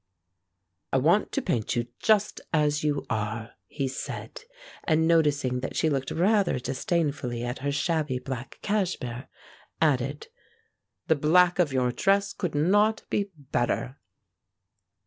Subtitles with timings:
[0.91, 4.41] "I want to paint you just as you are," he said,
[4.83, 9.27] and noticing that she looked rather disdainfully at her shabby black cashmere,
[9.79, 10.29] added,
[11.05, 13.99] "The black of your dress could not be better."